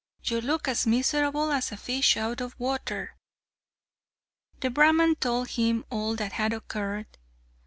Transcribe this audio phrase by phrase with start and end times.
[0.23, 3.15] You look as miserable as a fish out of water!"
[4.61, 7.19] The Brahman told him all that had occurred.